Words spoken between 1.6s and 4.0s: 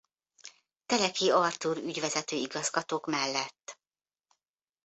ügyvezető igazgatók mellett.